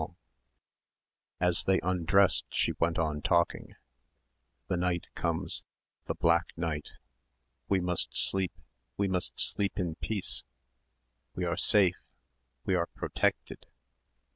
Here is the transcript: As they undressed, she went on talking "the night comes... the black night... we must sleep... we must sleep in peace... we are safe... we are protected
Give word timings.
As 1.39 1.65
they 1.65 1.79
undressed, 1.81 2.47
she 2.49 2.71
went 2.79 2.97
on 2.97 3.21
talking 3.21 3.75
"the 4.67 4.75
night 4.75 5.05
comes... 5.13 5.67
the 6.05 6.15
black 6.15 6.47
night... 6.57 6.93
we 7.69 7.79
must 7.79 8.17
sleep... 8.17 8.53
we 8.97 9.07
must 9.07 9.39
sleep 9.39 9.77
in 9.77 9.93
peace... 9.93 10.41
we 11.35 11.45
are 11.45 11.55
safe... 11.55 12.01
we 12.65 12.73
are 12.73 12.87
protected 12.87 13.67